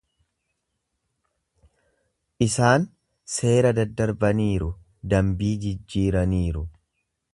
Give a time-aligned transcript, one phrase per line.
[2.45, 2.87] Isaan
[3.35, 4.71] seera daddarbaniiru,
[5.15, 6.65] dambii jijjiiraniiru.